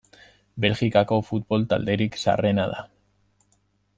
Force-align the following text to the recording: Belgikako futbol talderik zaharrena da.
Belgikako 0.63 1.17
futbol 1.27 1.67
talderik 1.75 2.19
zaharrena 2.23 2.67
da. 2.75 2.83